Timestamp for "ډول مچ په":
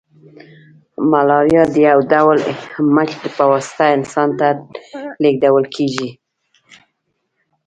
2.11-3.43